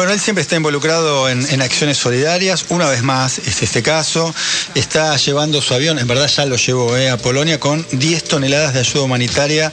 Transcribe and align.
Bueno, 0.00 0.14
él 0.14 0.20
siempre 0.20 0.40
está 0.40 0.56
involucrado 0.56 1.28
en, 1.28 1.60
acciones 1.60 1.98
solidarias. 1.98 2.64
Una 2.70 2.88
vez 2.88 3.02
más 3.02 3.36
es 3.36 3.62
este 3.62 3.82
caso. 3.82 4.34
Está 4.74 5.14
llevando 5.18 5.60
su 5.60 5.74
avión, 5.74 5.98
en 5.98 6.06
verdad 6.08 6.26
ya 6.26 6.46
lo 6.46 6.56
llevó 6.56 6.96
eh, 6.96 7.10
a 7.10 7.18
Polonia, 7.18 7.60
con 7.60 7.86
10 7.92 8.24
toneladas 8.24 8.72
de 8.72 8.80
ayuda 8.80 9.02
humanitaria 9.02 9.70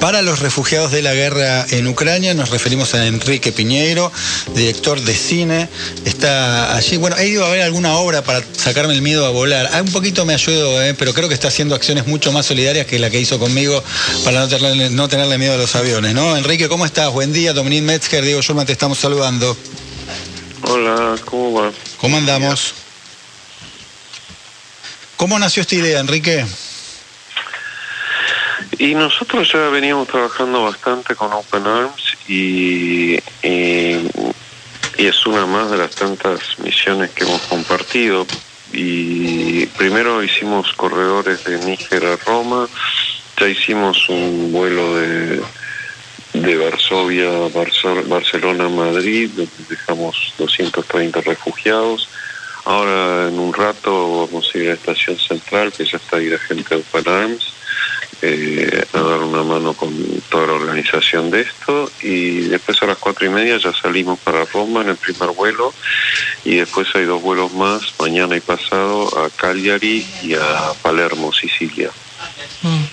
para 0.00 0.20
los 0.22 0.40
refugiados 0.40 0.90
de 0.90 1.00
la 1.00 1.14
guerra 1.14 1.64
en 1.70 1.86
Ucrania. 1.86 2.34
Nos 2.34 2.50
referimos 2.50 2.92
a 2.94 3.06
Enrique 3.06 3.52
Piñeiro, 3.52 4.10
director 4.56 5.00
de 5.00 5.14
cine. 5.14 5.68
Está 6.04 6.74
allí. 6.76 6.96
Bueno, 6.96 7.16
he 7.16 7.28
ido 7.28 7.46
a 7.46 7.50
ver 7.50 7.62
alguna 7.62 7.98
obra 7.98 8.24
para 8.24 8.42
sacarme 8.56 8.94
el 8.94 9.02
miedo 9.02 9.26
a 9.26 9.30
volar. 9.30 9.70
Ah, 9.72 9.80
un 9.80 9.92
poquito 9.92 10.26
me 10.26 10.34
ayudó, 10.34 10.82
eh, 10.82 10.94
pero 10.94 11.14
creo 11.14 11.28
que 11.28 11.34
está 11.34 11.46
haciendo 11.46 11.76
acciones 11.76 12.04
mucho 12.08 12.32
más 12.32 12.46
solidarias 12.46 12.84
que 12.84 12.98
la 12.98 13.10
que 13.10 13.20
hizo 13.20 13.38
conmigo 13.38 13.80
para 14.24 14.40
no 14.40 14.48
tenerle, 14.48 14.90
no 14.90 15.08
tenerle 15.08 15.38
miedo 15.38 15.54
a 15.54 15.56
los 15.56 15.76
aviones, 15.76 16.14
¿no? 16.14 16.36
Enrique, 16.36 16.68
¿cómo 16.68 16.84
estás? 16.84 17.12
Buen 17.12 17.32
día. 17.32 17.52
Dominique 17.52 17.82
Metzger, 17.82 18.24
Diego 18.24 18.42
Schulman, 18.42 18.66
te 18.66 18.72
estamos 18.72 18.98
saludando. 18.98 19.56
Hola, 20.62 21.16
¿cómo 21.24 21.52
va? 21.60 21.72
¿Cómo 22.00 22.16
andamos? 22.16 22.74
¿Cómo 25.16 25.38
nació 25.38 25.62
esta 25.62 25.74
idea, 25.76 26.00
Enrique? 26.00 26.44
Y 28.78 28.94
nosotros 28.94 29.50
ya 29.52 29.68
veníamos 29.68 30.08
trabajando 30.08 30.64
bastante 30.64 31.14
con 31.14 31.32
Open 31.32 31.66
Arms 31.66 32.16
y, 32.28 33.18
y, 33.42 34.10
es 34.96 35.26
una 35.26 35.46
más 35.46 35.70
de 35.70 35.78
las 35.78 35.94
tantas 35.94 36.40
misiones 36.58 37.10
que 37.10 37.24
hemos 37.24 37.42
compartido. 37.42 38.26
Y 38.72 39.66
primero 39.66 40.22
hicimos 40.22 40.72
corredores 40.74 41.44
de 41.44 41.58
Níger 41.64 42.04
a 42.04 42.16
Roma, 42.16 42.68
ya 43.38 43.48
hicimos 43.48 44.08
un 44.08 44.52
vuelo 44.52 44.96
de 44.96 45.42
de 46.32 46.56
Varsovia, 46.56 47.30
Barcelona, 48.06 48.68
Madrid, 48.68 49.30
donde 49.34 49.50
dejamos 49.68 50.34
230 50.38 51.20
refugiados. 51.22 52.08
Ahora 52.64 53.28
en 53.28 53.38
un 53.38 53.52
rato 53.52 54.26
vamos 54.26 54.50
a 54.52 54.58
ir 54.58 54.64
a 54.64 54.68
la 54.68 54.74
estación 54.74 55.18
central, 55.18 55.72
que 55.72 55.84
ya 55.84 55.96
está 55.96 56.18
ahí 56.18 56.28
la 56.28 56.38
gente 56.38 56.74
de 56.74 56.82
Open 56.82 57.12
Arms, 57.12 57.52
eh, 58.20 58.84
a 58.92 59.00
dar 59.00 59.20
una 59.20 59.42
mano 59.42 59.72
con 59.74 59.90
toda 60.28 60.48
la 60.48 60.52
organización 60.54 61.30
de 61.30 61.42
esto. 61.42 61.90
Y 62.02 62.40
después 62.40 62.82
a 62.82 62.86
las 62.86 62.98
cuatro 62.98 63.26
y 63.26 63.30
media 63.30 63.56
ya 63.56 63.72
salimos 63.72 64.18
para 64.18 64.44
Roma 64.44 64.82
en 64.82 64.90
el 64.90 64.96
primer 64.96 65.30
vuelo. 65.30 65.72
Y 66.44 66.56
después 66.56 66.88
hay 66.94 67.04
dos 67.04 67.22
vuelos 67.22 67.52
más, 67.52 67.94
mañana 67.98 68.36
y 68.36 68.40
pasado, 68.40 69.24
a 69.24 69.30
Cagliari 69.30 70.06
y 70.22 70.34
a 70.34 70.72
Palermo, 70.82 71.32
Sicilia. 71.32 71.90
Mm. 72.62 72.84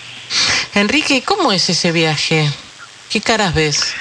Enrique, 0.76 1.22
¿cómo 1.24 1.52
es 1.52 1.70
ese 1.70 1.92
viaje? 1.92 2.50
¿Qué 3.10 3.22
caras 3.22 3.54
ves? 3.54 3.94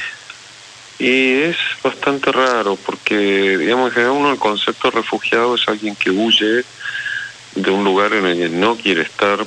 Y 0.99 1.43
es 1.43 1.57
bastante 1.83 2.31
raro 2.31 2.77
porque, 2.77 3.59
digamos, 3.59 3.93
que 3.93 4.07
uno 4.07 4.33
el 4.33 4.39
concepto 4.39 4.91
refugiado 4.91 5.57
es 5.57 5.69
alguien 5.69 5.97
que 5.97 6.11
huye 6.11 6.65
de 7.55 7.71
un 7.71 7.85
lugar 7.85 8.13
en 8.15 8.27
el 8.27 8.39
que 8.39 8.49
no 8.49 8.77
quiere 8.77 9.03
estar 9.03 9.45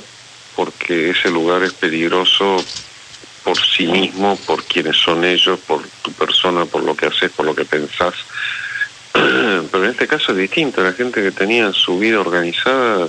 porque 0.54 1.10
ese 1.10 1.30
lugar 1.30 1.62
es 1.62 1.72
peligroso 1.72 2.62
por 3.44 3.56
sí 3.58 3.86
mismo, 3.86 4.36
por 4.44 4.64
quienes 4.64 4.96
son 4.96 5.24
ellos, 5.24 5.58
por 5.60 5.82
tu 6.02 6.12
persona, 6.12 6.64
por 6.64 6.82
lo 6.82 6.96
que 6.96 7.06
haces, 7.06 7.30
por 7.30 7.46
lo 7.46 7.54
que 7.54 7.64
pensás. 7.64 8.14
Pero 9.12 9.84
en 9.84 9.90
este 9.90 10.06
caso 10.06 10.32
es 10.32 10.38
distinto, 10.38 10.82
la 10.82 10.92
gente 10.92 11.22
que 11.22 11.30
tenía 11.30 11.72
su 11.72 11.98
vida 11.98 12.20
organizada 12.20 13.08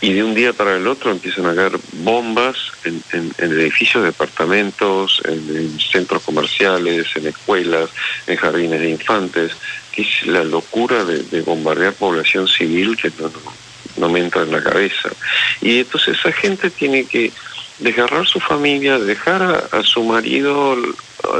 y 0.00 0.12
de 0.12 0.24
un 0.24 0.34
día 0.34 0.52
para 0.52 0.76
el 0.76 0.86
otro 0.86 1.10
empiezan 1.10 1.46
a 1.46 1.54
caer 1.54 1.78
bombas 1.92 2.56
en, 2.84 3.32
edificios 3.38 4.02
de 4.02 4.10
departamentos, 4.10 5.22
en, 5.24 5.78
centros 5.78 6.22
comerciales, 6.22 7.06
en 7.14 7.28
escuelas, 7.28 7.90
en 8.26 8.36
jardines 8.36 8.80
de 8.80 8.90
infantes, 8.90 9.52
que 9.92 10.02
es 10.02 10.26
la 10.26 10.42
locura 10.42 11.04
de, 11.04 11.42
bombardear 11.42 11.92
población 11.94 12.48
civil 12.48 12.96
que 12.96 13.12
no, 13.18 13.30
no, 13.96 14.08
me 14.08 14.20
entra 14.20 14.42
en 14.42 14.52
la 14.52 14.62
cabeza. 14.62 15.10
Y 15.60 15.80
entonces 15.80 16.18
esa 16.18 16.32
gente 16.32 16.70
tiene 16.70 17.04
que 17.04 17.32
desgarrar 17.78 18.26
su 18.26 18.40
familia, 18.40 18.98
dejar 18.98 19.68
a, 19.70 19.82
su 19.82 20.04
marido, 20.04 20.76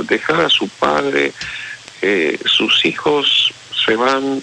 dejar 0.09 0.41
a 0.43 0.49
su 0.49 0.69
padre, 0.69 1.33
eh, 2.03 2.39
sus 2.47 2.85
hijos 2.85 3.53
se 3.85 3.97
van 3.97 4.43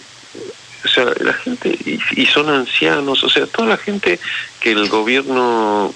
o 0.83 0.87
sea, 0.87 1.05
la 1.19 1.33
gente, 1.33 1.69
y, 1.69 2.25
son 2.25 2.49
ancianos, 2.49 3.23
o 3.23 3.29
sea, 3.29 3.45
toda 3.47 3.69
la 3.69 3.77
gente 3.77 4.19
que 4.59 4.71
el 4.71 4.87
gobierno 4.89 5.93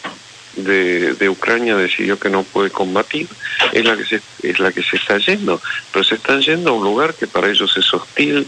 de, 0.56 1.14
de, 1.14 1.30
Ucrania 1.30 1.76
decidió 1.76 2.20
que 2.20 2.30
no 2.30 2.44
puede 2.44 2.72
combatir, 2.72 3.28
es 3.72 3.86
la 3.86 3.96
que 3.96 4.06
se, 4.06 4.22
es 4.44 4.60
la 4.60 4.72
que 4.72 4.84
se 4.84 4.98
está 4.98 5.18
yendo, 5.18 5.62
pero 5.92 6.04
se 6.04 6.16
están 6.16 6.42
yendo 6.42 6.72
a 6.72 6.74
un 6.74 6.84
lugar 6.84 7.14
que 7.14 7.28
para 7.28 7.50
ellos 7.50 7.76
es 7.78 7.94
hostil, 7.94 8.48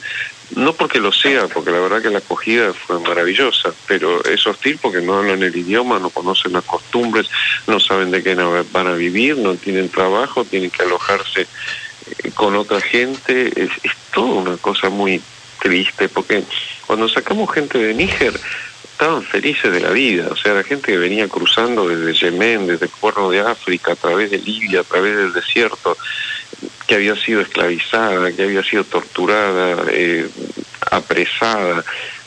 no 0.55 0.73
porque 0.73 0.99
lo 0.99 1.11
sea, 1.11 1.47
porque 1.47 1.71
la 1.71 1.79
verdad 1.79 2.01
que 2.01 2.09
la 2.09 2.19
acogida 2.19 2.73
fue 2.73 2.99
maravillosa, 2.99 3.73
pero 3.87 4.23
es 4.25 4.45
hostil 4.45 4.77
porque 4.81 5.01
no 5.01 5.17
hablan 5.17 5.43
el 5.43 5.55
idioma, 5.55 5.99
no 5.99 6.09
conocen 6.09 6.53
las 6.53 6.63
costumbres, 6.63 7.27
no 7.67 7.79
saben 7.79 8.11
de 8.11 8.21
qué 8.21 8.35
van 8.35 8.87
a 8.87 8.93
vivir, 8.93 9.37
no 9.37 9.55
tienen 9.55 9.89
trabajo, 9.89 10.45
tienen 10.45 10.69
que 10.69 10.83
alojarse 10.83 11.41
eh, 11.41 12.31
con 12.33 12.55
otra 12.55 12.81
gente, 12.81 13.47
es, 13.55 13.71
es 13.83 13.91
toda 14.13 14.41
una 14.41 14.57
cosa 14.57 14.89
muy 14.89 15.21
triste, 15.63 16.09
porque 16.09 16.43
cuando 16.85 17.07
sacamos 17.07 17.51
gente 17.51 17.77
de 17.79 17.93
Níger, 17.93 18.33
estaban 18.91 19.23
felices 19.23 19.71
de 19.71 19.79
la 19.79 19.91
vida, 19.91 20.27
o 20.29 20.35
sea, 20.35 20.53
la 20.53 20.63
gente 20.63 20.91
que 20.91 20.97
venía 20.97 21.27
cruzando 21.27 21.87
desde 21.87 22.13
Yemen, 22.13 22.67
desde 22.67 22.85
el 22.85 22.91
Cuerno 22.91 23.31
de 23.31 23.39
África, 23.39 23.93
a 23.93 23.95
través 23.95 24.29
de 24.29 24.37
Libia, 24.37 24.81
a 24.81 24.83
través 24.83 25.15
del 25.15 25.33
desierto, 25.33 25.97
que 26.85 26.95
había 26.95 27.15
sido 27.15 27.41
esclavizada, 27.41 28.31
que 28.33 28.43
había 28.43 28.63
sido 28.63 28.83
torturada, 28.83 29.83
eh, 29.89 30.29
apresada. 30.91 31.83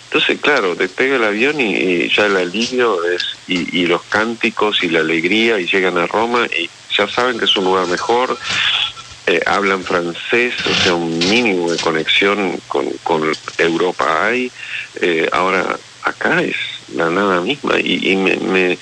Entonces, 0.07 0.41
claro, 0.41 0.75
despega 0.75 1.17
el 1.17 1.25
avión 1.25 1.61
y, 1.61 2.09
ya 2.09 2.27
el 2.27 2.37
alivio 2.37 3.05
es, 3.05 3.37
y, 3.47 3.81
y 3.81 3.87
los 3.87 4.03
cánticos 4.05 4.83
y 4.83 4.89
la 4.89 5.01
alegría, 5.01 5.61
y 5.61 5.67
llegan 5.67 5.99
a 5.99 6.07
Roma 6.07 6.47
y 6.47 6.71
ya 6.97 7.07
saben 7.07 7.39
que 7.39 7.45
es 7.45 7.57
un 7.57 7.65
lugar 7.65 7.87
mejor, 7.87 8.37
eh, 9.27 9.41
hablan 9.45 9.83
francés, 9.83 10.55
o 10.67 10.75
sea, 10.83 10.95
un 10.95 11.19
mínimo 11.19 11.71
de 11.71 11.79
conexión 11.79 12.61
con, 12.69 12.89
con 13.03 13.33
Europa 13.59 14.27
hay. 14.27 14.53
Eh, 15.01 15.29
ahora, 15.33 15.77
acá 16.03 16.41
es 16.43 16.57
la 16.95 17.11
nada 17.11 17.41
misma 17.41 17.79
y, 17.81 18.15
me, 18.15 18.37
me, 18.37 18.79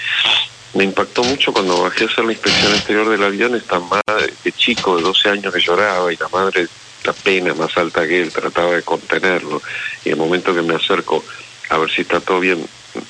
me, 0.75 0.84
impactó 0.84 1.25
mucho 1.25 1.53
cuando 1.53 1.82
bajé 1.82 2.05
a 2.05 2.06
hacer 2.09 2.27
la 2.27 2.32
inspección 2.32 2.75
exterior 2.75 3.09
del 3.09 3.22
avión, 3.22 3.55
esta 3.55 3.81
madre 3.81 4.34
de 4.44 4.53
chico 4.53 4.97
de 4.97 5.03
12 5.03 5.31
años 5.31 5.55
que 5.55 5.60
lloraba 5.60 6.12
y 6.12 6.16
la 6.16 6.28
madre, 6.28 6.69
la 7.05 7.15
pena 7.15 7.55
más 7.55 7.75
alta 7.78 8.06
que 8.06 8.21
él, 8.21 8.31
trataba 8.31 8.72
de 8.72 8.82
contenerlo. 8.82 9.62
Y 10.05 10.11
el 10.11 10.16
momento 10.16 10.55
que 10.55 10.62
me 10.62 10.75
acerco 10.75 11.25
a 11.71 11.78
ver 11.78 11.91
si 11.91 12.03
está 12.03 12.21
todo 12.21 12.41
bien, 12.41 12.66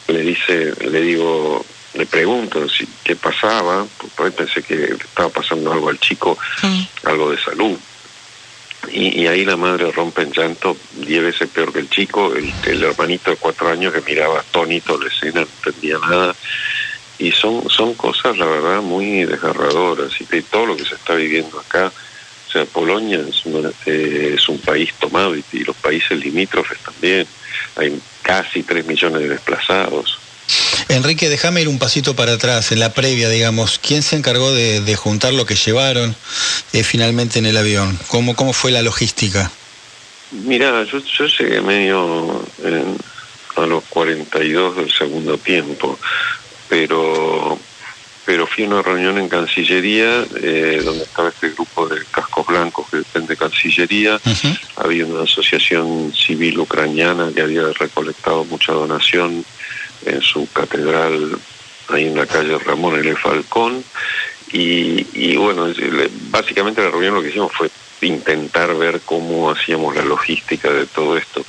le 0.07 0.21
dice, 0.21 0.73
le 0.89 1.01
digo, 1.01 1.65
le 1.95 2.07
pregunto 2.07 2.69
si 2.69 2.87
qué 3.05 3.17
pasaba, 3.17 3.87
porque 4.17 4.37
pensé 4.37 4.63
que 4.63 4.95
estaba 4.95 5.29
pasando 5.29 5.73
algo 5.73 5.89
al 5.89 5.99
chico, 6.01 6.37
mm. 6.63 6.83
algo 7.05 7.31
de 7.31 7.39
salud. 7.41 7.79
Y, 8.93 9.27
ahí 9.27 9.47
la 9.47 9.57
madre 9.57 9.91
rompe 9.93 10.23
en 10.23 10.33
llanto, 10.33 10.77
diez 10.93 11.23
veces 11.23 11.49
peor 11.49 11.73
que 11.73 11.79
el 11.79 11.89
chico, 11.89 12.35
el, 12.35 12.53
el 12.67 12.83
hermanito 12.83 13.31
de 13.31 13.39
cuatro 13.39 13.71
años 13.71 13.95
que 13.95 14.03
miraba 14.03 14.41
atónito 14.41 15.01
la 15.01 15.09
escena, 15.09 15.41
no 15.41 15.47
entendía 15.47 15.99
nada. 15.99 16.35
Y 17.19 17.33
son, 17.33 17.69
son 17.71 17.95
cosas, 17.95 18.37
la 18.37 18.45
verdad, 18.45 18.83
muy 18.83 19.25
desgarradoras. 19.25 20.21
Y 20.21 20.25
de 20.25 20.43
todo 20.43 20.67
lo 20.67 20.77
que 20.77 20.85
se 20.85 20.97
está 20.97 21.15
viviendo 21.15 21.59
acá, 21.59 21.91
o 22.47 22.51
sea, 22.51 22.67
Polonia 22.67 23.21
es, 23.27 23.43
eh, 23.87 24.35
es 24.37 24.49
un 24.49 24.59
país 24.59 24.93
tomado 24.99 25.35
y, 25.35 25.43
y 25.53 25.65
los 25.65 25.77
países 25.77 26.19
limítrofes 26.19 26.79
también. 26.81 27.27
Hay 27.77 27.99
casi 28.23 28.63
tres 28.63 28.85
millones 28.85 29.23
de 29.23 29.29
desplazados. 29.31 30.19
Enrique, 30.89 31.29
déjame 31.29 31.63
ir 31.63 31.69
un 31.69 31.79
pasito 31.79 32.15
para 32.15 32.33
atrás, 32.33 32.73
en 32.73 32.81
la 32.81 32.93
previa, 32.93 33.29
digamos. 33.29 33.79
¿Quién 33.79 34.03
se 34.03 34.17
encargó 34.17 34.53
de, 34.53 34.97
juntar 34.97 35.33
lo 35.33 35.47
que 35.47 35.55
llevaron 35.55 36.15
eh, 36.73 36.85
finalmente 36.85 37.39
en 37.39 37.47
el 37.47 37.57
avión? 37.57 37.99
¿Cómo, 38.09 38.37
¿Cómo 38.37 38.53
fue 38.53 38.71
la 38.71 38.83
logística? 38.83 39.51
Mira, 40.31 40.85
yo, 40.85 40.99
yo 40.99 41.27
llegué 41.27 41.61
medio 41.61 42.45
a 43.57 43.67
los 43.67 43.85
42 43.85 44.77
del 44.77 44.93
segundo 44.93 45.39
tiempo, 45.39 45.99
pero 46.69 47.59
pero 48.25 48.47
fui 48.47 48.65
a 48.65 48.69
una 48.69 48.83
reunión 48.83 49.19
en 49.19 49.29
Cancillería, 49.29 50.25
eh, 50.37 50.81
donde 50.83 51.05
estaba 51.05 51.29
este 51.29 51.51
grupo 51.51 51.87
de 51.87 52.03
cascos 52.11 52.47
blancos 52.47 52.89
que 52.91 52.99
depende 52.99 53.29
de 53.29 53.37
Cancillería. 53.37 54.21
Había 54.77 55.05
una 55.05 55.25
asociación 55.25 56.13
civil 56.15 56.59
ucraniana 56.59 57.31
que 57.35 57.43
había 57.43 57.71
recolectado 57.79 58.45
mucha 58.45 58.73
donación 58.73 59.45
en 60.07 60.23
su 60.23 60.49
catedral 60.53 61.39
ahí 61.89 62.07
en 62.07 62.17
la 62.17 62.27
calle 62.27 62.59
Ramón 62.59 62.99
L. 62.99 63.15
Falcón. 63.17 63.85
Y, 64.53 65.07
y 65.15 65.37
bueno, 65.37 65.67
básicamente 66.31 66.83
la 66.83 66.91
reunión 66.91 67.15
lo 67.15 67.23
que 67.23 67.31
hicimos 67.31 67.53
fue 67.53 67.71
intentar 68.07 68.75
ver 68.77 69.01
cómo 69.05 69.51
hacíamos 69.51 69.95
la 69.97 70.03
logística 70.03 70.71
de 70.71 70.87
todo 70.87 71.17
esto. 71.17 71.45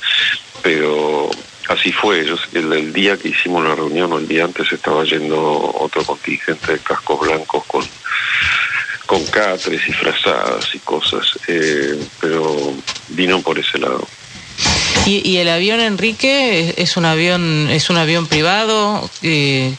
Pero 0.62 1.30
así 1.68 1.92
fue. 1.92 2.24
Yo, 2.24 2.36
el, 2.52 2.92
día 2.92 3.16
que 3.16 3.28
hicimos 3.28 3.64
la 3.64 3.74
reunión, 3.74 4.12
o 4.12 4.18
el 4.18 4.28
día 4.28 4.44
antes, 4.44 4.72
estaba 4.72 5.04
yendo 5.04 5.74
otro 5.78 6.02
contingente 6.04 6.72
de 6.72 6.78
cascos 6.78 7.20
blancos 7.20 7.64
con, 7.66 7.84
con 9.06 9.24
catres 9.26 9.86
y 9.88 9.92
frazadas 9.92 10.74
y 10.74 10.78
cosas, 10.80 11.38
eh, 11.48 11.98
pero 12.20 12.74
vino 13.08 13.40
por 13.42 13.58
ese 13.58 13.78
lado. 13.78 14.06
¿Y, 15.06 15.28
¿Y, 15.28 15.38
el 15.38 15.48
avión, 15.48 15.80
Enrique, 15.80 16.74
es 16.76 16.96
un 16.96 17.04
avión, 17.04 17.68
es 17.70 17.90
un 17.90 17.96
avión 17.96 18.26
privado? 18.26 19.08
Eh... 19.22 19.74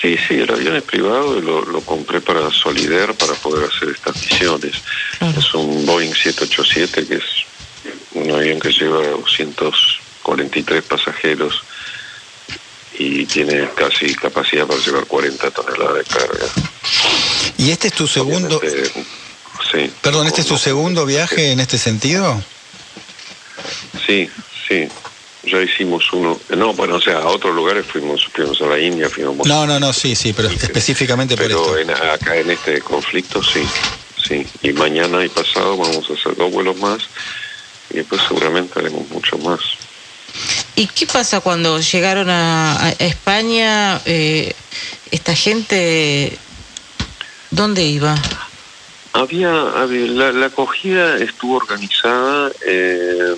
Sí, 0.00 0.16
sí, 0.26 0.34
el 0.34 0.50
avión 0.50 0.76
es 0.76 0.82
privado 0.82 1.38
y 1.38 1.42
lo, 1.42 1.62
lo, 1.64 1.80
compré 1.82 2.20
para 2.20 2.50
Solider 2.50 3.14
para 3.14 3.34
poder 3.34 3.68
hacer 3.70 3.90
estas 3.90 4.16
misiones. 4.16 4.72
Claro. 5.18 5.38
Es 5.38 5.54
un 5.54 5.86
Boeing 5.86 6.14
787 6.14 7.06
que 7.06 7.14
es 7.16 7.24
un 8.14 8.30
avión 8.30 8.58
que 8.58 8.72
lleva 8.72 9.06
243 9.06 10.82
pasajeros 10.84 11.62
y 12.98 13.24
tiene 13.26 13.68
casi 13.76 14.14
capacidad 14.14 14.66
para 14.66 14.80
llevar 14.80 15.06
40 15.06 15.50
toneladas 15.50 15.98
de 15.98 16.04
carga. 16.04 16.46
¿Y 17.56 17.70
este 17.70 17.88
es 17.88 17.94
tu 17.94 18.06
segundo? 18.06 18.60
sí. 19.70 19.92
Perdón, 20.02 20.26
¿este 20.26 20.40
es 20.40 20.46
tu 20.46 20.58
segundo 20.58 21.06
viaje 21.06 21.52
en 21.52 21.60
este 21.60 21.78
sentido? 21.78 22.42
Sí, 24.10 24.28
sí. 24.68 24.88
Ya 25.44 25.62
hicimos 25.62 26.12
uno. 26.12 26.38
No, 26.56 26.74
bueno, 26.74 26.96
o 26.96 27.00
sea, 27.00 27.18
a 27.18 27.28
otros 27.28 27.54
lugares 27.54 27.86
fuimos, 27.86 28.26
fuimos 28.26 28.60
a 28.60 28.66
la 28.66 28.78
India, 28.78 29.08
fuimos. 29.08 29.46
No, 29.46 29.66
no, 29.66 29.78
no, 29.78 29.92
sí, 29.92 30.16
sí, 30.16 30.32
pero 30.32 30.48
específicamente 30.48 31.36
pero 31.36 31.64
por 31.64 31.78
esto. 31.78 31.92
En, 31.92 32.10
acá 32.10 32.36
en 32.36 32.50
este 32.50 32.80
conflicto, 32.80 33.42
sí, 33.42 33.62
sí. 34.22 34.44
Y 34.62 34.72
mañana 34.72 35.24
y 35.24 35.28
pasado 35.28 35.76
vamos 35.76 36.10
a 36.10 36.14
hacer 36.14 36.36
dos 36.36 36.50
vuelos 36.50 36.76
más 36.78 37.02
y 37.90 37.98
después 37.98 38.20
seguramente 38.26 38.80
haremos 38.80 39.08
mucho 39.10 39.38
más. 39.38 39.60
¿Y 40.74 40.86
qué 40.88 41.06
pasa 41.06 41.40
cuando 41.40 41.78
llegaron 41.80 42.28
a, 42.28 42.84
a 42.84 42.90
España? 42.90 44.00
Eh, 44.04 44.52
esta 45.10 45.34
gente, 45.34 46.36
¿dónde 47.50 47.84
iba? 47.84 48.20
Había, 49.12 49.50
la, 49.50 50.32
la, 50.32 50.46
acogida 50.46 51.16
estuvo 51.16 51.56
organizada. 51.56 52.52
Eh, 52.64 53.34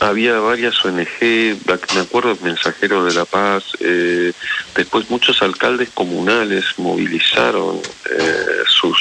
había 0.00 0.38
varias 0.38 0.84
ONG, 0.84 1.58
me 1.94 2.00
acuerdo, 2.00 2.38
Mensajeros 2.40 3.12
de 3.12 3.18
la 3.18 3.24
Paz, 3.24 3.64
eh, 3.80 4.32
después 4.74 5.10
muchos 5.10 5.42
alcaldes 5.42 5.90
comunales 5.90 6.64
movilizaron 6.76 7.80
eh, 8.08 8.62
sus, 8.68 8.96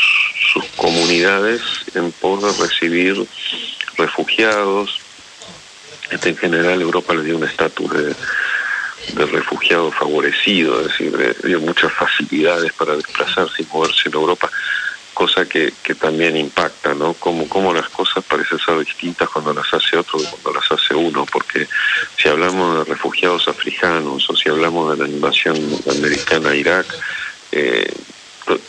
sus 0.53 0.65
comunidades 0.75 1.61
en 1.93 2.11
pos 2.11 2.41
de 2.41 2.63
recibir 2.63 3.27
refugiados. 3.95 4.99
Este, 6.09 6.29
en 6.29 6.37
general 6.37 6.81
Europa 6.81 7.13
le 7.13 7.23
dio 7.23 7.37
un 7.37 7.43
estatus 7.43 7.91
de, 7.91 8.15
de 9.13 9.25
refugiado 9.27 9.91
favorecido, 9.91 10.81
es 10.81 10.87
decir, 10.87 11.13
le 11.43 11.47
dio 11.47 11.59
muchas 11.59 11.93
facilidades 11.93 12.73
para 12.73 12.95
desplazarse 12.95 13.61
y 13.61 13.67
moverse 13.71 14.09
en 14.09 14.15
Europa 14.15 14.49
cosa 15.17 15.45
que, 15.45 15.73
que 15.81 15.95
también 15.95 16.37
impacta, 16.37 16.93
¿no? 16.93 17.15
Como, 17.15 17.49
como 17.49 17.73
las 17.73 17.89
cosas 17.89 18.23
parecen 18.23 18.59
ser 18.59 18.77
distintas 18.77 19.27
cuando 19.27 19.51
las 19.51 19.73
hace 19.73 19.97
otro 19.97 20.19
que 20.19 20.25
cuando 20.25 20.53
las 20.53 20.71
hace 20.71 20.93
uno, 20.93 21.25
porque 21.25 21.67
si 22.15 22.29
hablamos 22.29 22.77
de 22.77 22.93
refugiados 22.93 23.47
africanos 23.47 24.29
o 24.29 24.35
si 24.35 24.47
hablamos 24.47 24.95
de 24.95 25.03
la 25.03 25.09
invasión 25.09 25.57
americana 25.89 26.51
a 26.51 26.55
Irak, 26.55 26.85
eh, 27.51 27.91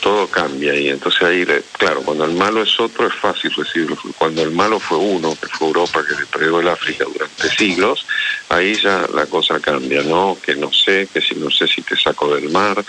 todo 0.00 0.26
cambia 0.28 0.74
y 0.74 0.88
entonces 0.88 1.20
ahí, 1.20 1.46
claro, 1.72 2.00
cuando 2.00 2.24
el 2.24 2.32
malo 2.32 2.62
es 2.62 2.80
otro 2.80 3.06
es 3.06 3.14
fácil 3.14 3.52
recibirlo. 3.54 3.98
Cuando 4.16 4.42
el 4.42 4.50
malo 4.50 4.80
fue 4.80 4.96
uno, 4.96 5.36
que 5.38 5.48
fue 5.48 5.66
Europa, 5.66 6.02
que 6.02 6.40
le 6.40 6.46
el 6.46 6.68
África 6.68 7.04
durante 7.04 7.48
siglos, 7.50 8.06
ahí 8.48 8.74
ya 8.74 9.06
la 9.12 9.26
cosa 9.26 9.60
cambia, 9.60 10.02
¿no? 10.02 10.38
Que 10.42 10.54
no 10.54 10.72
sé, 10.72 11.08
que 11.12 11.20
si 11.20 11.34
no 11.34 11.50
sé 11.50 11.66
si 11.66 11.82
te 11.82 11.96
saco 11.96 12.34
del 12.34 12.50
mar. 12.50 12.84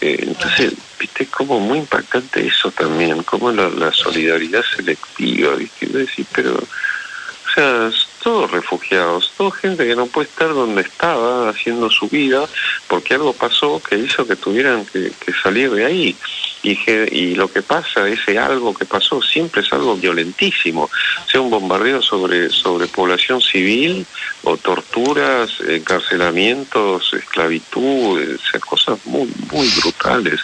Eh, 0.00 0.18
entonces, 0.20 0.74
viste, 0.98 1.26
como 1.26 1.58
muy 1.60 1.78
impactante 1.78 2.46
eso 2.46 2.70
también, 2.70 3.22
como 3.22 3.50
la, 3.50 3.68
la 3.68 3.92
solidaridad 3.92 4.64
selectiva, 4.76 5.54
viste, 5.54 5.86
y 5.86 5.88
decir, 5.88 6.26
pero, 6.32 6.54
o 6.54 7.50
sea, 7.54 7.90
todos 8.22 8.50
refugiados, 8.50 9.32
toda 9.36 9.50
gente 9.52 9.86
que 9.86 9.96
no 9.96 10.06
puede 10.06 10.28
estar 10.28 10.48
donde 10.48 10.82
estaba 10.82 11.48
haciendo 11.48 11.90
su 11.90 12.08
vida 12.08 12.46
porque 12.86 13.14
algo 13.14 13.32
pasó 13.32 13.80
que 13.82 13.96
hizo 13.96 14.26
que 14.26 14.36
tuvieran 14.36 14.84
que, 14.86 15.12
que 15.24 15.32
salir 15.32 15.70
de 15.70 15.84
ahí. 15.84 16.16
Y, 16.62 16.76
y 17.12 17.34
lo 17.36 17.48
que 17.48 17.62
pasa, 17.62 18.08
ese 18.08 18.38
algo 18.38 18.74
que 18.74 18.84
pasó, 18.84 19.22
siempre 19.22 19.62
es 19.62 19.72
algo 19.72 19.96
violentísimo, 19.96 20.90
sea 21.30 21.40
un 21.40 21.50
bombardeo 21.50 22.02
sobre, 22.02 22.50
sobre 22.50 22.88
población 22.88 23.40
civil 23.40 24.04
o 24.42 24.56
torturas, 24.56 25.52
encarcelamientos, 25.66 27.12
esclavitud, 27.14 28.20
esas 28.20 28.60
cosas 28.62 28.98
muy, 29.04 29.30
muy 29.52 29.68
brutales. 29.80 30.40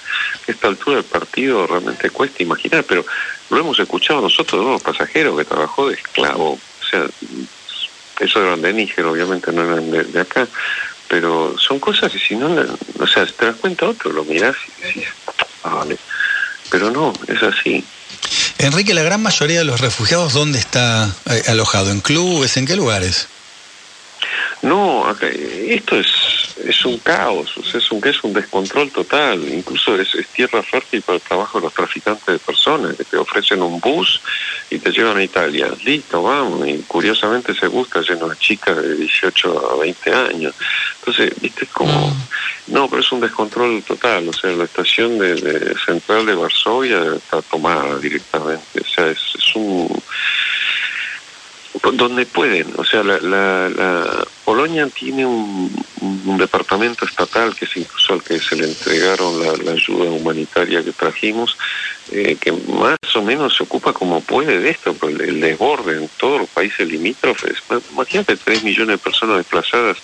A 0.46 0.52
esta 0.52 0.68
altura 0.68 0.96
del 0.96 1.04
partido 1.04 1.66
realmente 1.66 2.10
cuesta 2.10 2.42
imaginar, 2.42 2.84
pero 2.84 3.04
lo 3.50 3.58
hemos 3.58 3.78
escuchado 3.78 4.20
nosotros 4.20 4.60
de 4.60 4.66
unos 4.66 4.82
pasajeros 4.82 5.36
que 5.36 5.44
trabajó 5.44 5.88
de 5.88 5.94
esclavo. 5.94 6.52
O 6.52 6.86
sea, 6.88 7.06
eso 8.20 8.42
eran 8.42 8.62
de 8.62 8.72
Níger, 8.72 9.04
obviamente 9.06 9.52
no 9.52 9.62
eran 9.62 9.90
de, 9.90 10.04
de, 10.04 10.20
acá, 10.20 10.46
pero 11.08 11.56
son 11.58 11.78
cosas 11.78 12.12
que 12.12 12.18
si 12.18 12.36
no, 12.36 12.48
o 12.98 13.06
sea, 13.06 13.26
te 13.26 13.46
das 13.46 13.56
cuenta 13.56 13.86
otro, 13.86 14.12
lo 14.12 14.24
mirás 14.24 14.56
y 14.78 14.86
decís, 14.86 15.08
ah, 15.64 15.74
vale, 15.74 15.96
pero 16.70 16.90
no, 16.90 17.12
es 17.28 17.42
así. 17.42 17.84
Enrique, 18.58 18.94
la 18.94 19.02
gran 19.02 19.22
mayoría 19.22 19.58
de 19.58 19.64
los 19.64 19.80
refugiados, 19.80 20.32
¿dónde 20.32 20.58
está 20.58 21.14
alojado? 21.48 21.90
¿En 21.90 22.00
clubes? 22.00 22.56
¿En 22.56 22.66
qué 22.66 22.76
lugares? 22.76 23.28
No, 24.62 25.06
acá, 25.06 25.26
esto 25.28 25.98
es 25.98 26.08
es 26.66 26.84
un 26.84 26.98
caos, 26.98 27.56
o 27.56 27.62
sea, 27.64 27.80
es 27.80 27.90
un 27.90 28.06
es 28.06 28.22
un 28.22 28.32
descontrol 28.32 28.90
total, 28.90 29.42
incluso 29.48 29.96
es, 29.96 30.14
es, 30.14 30.26
tierra 30.28 30.62
fértil 30.62 31.02
para 31.02 31.16
el 31.16 31.22
trabajo 31.22 31.58
de 31.58 31.64
los 31.64 31.74
traficantes 31.74 32.26
de 32.26 32.38
personas, 32.38 32.96
que 32.96 33.04
te 33.04 33.16
ofrecen 33.16 33.62
un 33.62 33.80
bus 33.80 34.20
y 34.74 34.78
te 34.78 34.90
llevan 34.90 35.16
a 35.16 35.22
Italia, 35.22 35.68
listo, 35.84 36.22
vamos, 36.22 36.66
y 36.66 36.78
curiosamente 36.86 37.54
se 37.54 37.68
busca 37.68 38.00
lleno 38.00 38.28
de 38.28 38.36
chicas 38.36 38.76
de 38.76 38.96
18 38.96 39.72
a 39.72 39.76
20 39.76 40.12
años, 40.12 40.54
entonces, 40.98 41.32
viste, 41.40 41.66
como, 41.66 42.14
no, 42.68 42.88
pero 42.88 43.00
es 43.00 43.12
un 43.12 43.20
descontrol 43.20 43.82
total, 43.82 44.28
o 44.28 44.32
sea, 44.32 44.50
la 44.52 44.64
estación 44.64 45.18
de, 45.18 45.34
de 45.34 45.74
central 45.84 46.26
de 46.26 46.34
Varsovia 46.34 47.14
está 47.14 47.42
tomada 47.42 47.98
directamente, 47.98 48.80
o 48.80 48.88
sea, 48.88 49.08
es, 49.08 49.20
es 49.38 49.56
un 49.56 49.88
donde 51.92 52.26
pueden. 52.26 52.72
O 52.76 52.84
sea, 52.84 53.02
la, 53.02 53.18
la, 53.20 53.68
la 53.68 54.26
Polonia 54.44 54.86
tiene 54.88 55.24
un, 55.24 55.70
departamento 56.38 57.06
estatal 57.06 57.54
que 57.54 57.64
es 57.64 57.76
incluso 57.76 58.12
al 58.12 58.22
que 58.22 58.38
se 58.38 58.56
le 58.56 58.64
entregaron 58.64 59.40
la, 59.40 59.72
ayuda 59.72 60.10
humanitaria 60.10 60.82
que 60.82 60.92
trajimos, 60.92 61.56
eh, 62.10 62.36
que 62.38 62.52
más 62.52 62.98
o 63.14 63.22
menos 63.22 63.56
se 63.56 63.62
ocupa 63.62 63.92
como 63.92 64.20
puede 64.20 64.60
de 64.60 64.70
esto, 64.70 64.92
pues 64.94 65.18
el, 65.20 65.40
desborde 65.40 65.96
en 65.96 66.08
todos 66.18 66.40
los 66.40 66.50
países 66.50 66.86
limítrofes. 66.86 67.62
Imagínate 67.92 68.36
tres 68.36 68.62
millones 68.62 68.98
de 68.98 68.98
personas 68.98 69.38
desplazadas 69.38 69.96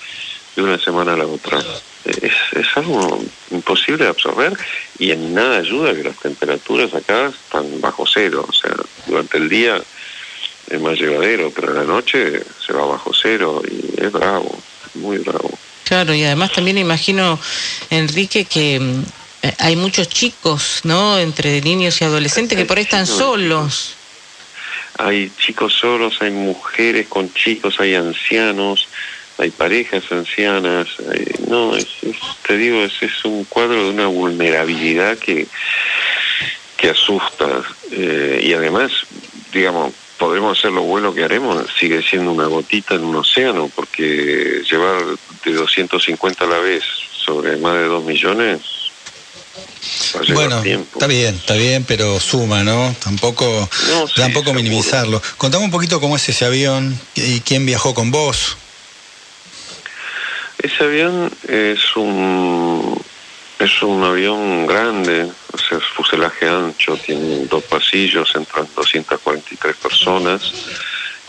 de 0.56 0.62
una 0.62 0.78
semana 0.78 1.14
a 1.14 1.16
la 1.16 1.26
otra. 1.26 1.58
Es, 2.04 2.32
es 2.52 2.76
algo 2.76 3.22
imposible 3.50 4.04
de 4.04 4.10
absorber 4.10 4.56
y 4.98 5.10
en 5.10 5.34
nada 5.34 5.58
ayuda 5.58 5.94
que 5.94 6.04
las 6.04 6.18
temperaturas 6.18 6.94
acá 6.94 7.26
están 7.26 7.80
bajo 7.80 8.04
cero. 8.06 8.46
O 8.48 8.52
sea, 8.52 8.74
durante 9.06 9.36
el 9.36 9.48
día 9.48 9.82
es 10.70 10.80
más 10.80 10.98
llevadero, 10.98 11.50
pero 11.50 11.70
en 11.70 11.76
la 11.76 11.84
noche 11.84 12.42
se 12.64 12.72
va 12.72 12.86
bajo 12.86 13.12
cero 13.12 13.60
y 13.68 14.00
es 14.00 14.12
bravo, 14.12 14.56
muy 14.94 15.18
bravo. 15.18 15.50
Claro, 15.84 16.14
y 16.14 16.22
además 16.24 16.52
también 16.52 16.78
imagino, 16.78 17.38
Enrique, 17.90 18.44
que 18.44 18.76
eh, 19.42 19.54
hay 19.58 19.74
muchos 19.74 20.08
chicos, 20.08 20.80
¿no? 20.84 21.18
Entre 21.18 21.60
niños 21.62 22.00
y 22.00 22.04
adolescentes 22.04 22.56
que 22.56 22.64
por 22.64 22.78
ahí 22.78 22.84
están 22.84 23.06
solos. 23.06 23.96
Hay 24.98 25.32
chicos 25.36 25.74
solos, 25.74 26.18
hay 26.20 26.30
mujeres 26.30 27.08
con 27.08 27.32
chicos, 27.34 27.80
hay 27.80 27.94
ancianos, 27.94 28.86
hay 29.38 29.50
parejas 29.50 30.04
ancianas. 30.12 30.88
Hay, 31.10 31.26
no, 31.48 31.74
es, 31.74 31.88
es, 32.02 32.16
te 32.46 32.56
digo, 32.56 32.82
es, 32.82 33.02
es 33.02 33.24
un 33.24 33.44
cuadro 33.44 33.84
de 33.84 33.90
una 33.90 34.06
vulnerabilidad 34.06 35.18
que, 35.18 35.48
que 36.76 36.90
asusta. 36.90 37.62
Eh, 37.90 38.42
y 38.44 38.52
además, 38.52 38.92
digamos, 39.52 39.92
podremos 40.20 40.58
hacer 40.58 40.70
lo 40.70 40.82
bueno 40.82 41.14
que 41.14 41.24
haremos, 41.24 41.66
sigue 41.78 42.02
siendo 42.02 42.30
una 42.30 42.44
gotita 42.46 42.94
en 42.94 43.04
un 43.04 43.16
océano, 43.16 43.70
porque 43.74 44.62
llevar 44.70 45.02
de 45.46 45.52
250 45.52 46.44
a 46.44 46.46
la 46.46 46.58
vez 46.58 46.84
sobre 47.24 47.56
más 47.56 47.74
de 47.74 47.86
2 47.86 48.04
millones 48.04 48.60
bueno, 50.34 50.60
tiempo. 50.62 50.90
está 50.92 51.06
bien, 51.06 51.34
está 51.34 51.54
bien, 51.54 51.84
pero 51.84 52.20
suma, 52.20 52.62
¿no? 52.62 52.94
Tampoco, 53.02 53.68
No, 53.88 54.06
sí, 54.06 54.14
tampoco 54.16 54.50
seguro. 54.50 54.62
minimizarlo. 54.62 55.22
Contame 55.38 55.64
un 55.64 55.70
poquito 55.70 56.00
cómo 56.00 56.16
es 56.16 56.28
ese 56.28 56.44
avión 56.44 57.00
y 57.14 57.40
quién 57.40 57.64
viajó 57.64 57.94
con 57.94 58.10
vos. 58.10 58.56
Ese 60.62 60.84
avión 60.84 61.32
es 61.48 61.96
un 61.96 62.99
es 63.60 63.82
un 63.82 64.02
avión 64.02 64.66
grande, 64.66 65.30
o 65.52 65.58
sea, 65.58 65.78
es 65.78 65.84
fuselaje 65.84 66.48
ancho, 66.48 66.96
tiene 66.96 67.44
dos 67.46 67.62
pasillos, 67.64 68.34
entran 68.34 68.66
243 68.74 69.76
personas 69.76 70.52